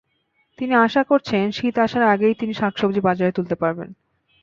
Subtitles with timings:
[0.59, 3.89] তিনি আশা করছেন, শীত আসার আগেই তিনি শাকসবজি বাজারে তুলতে পারবেন।